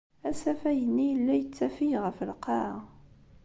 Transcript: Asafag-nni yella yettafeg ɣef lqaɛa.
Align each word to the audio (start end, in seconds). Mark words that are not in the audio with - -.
Asafag-nni 0.29 1.03
yella 1.09 1.33
yettafeg 1.37 1.91
ɣef 2.03 2.17
lqaɛa. 2.31 2.77